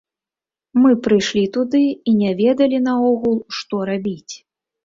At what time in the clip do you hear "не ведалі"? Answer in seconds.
2.21-2.77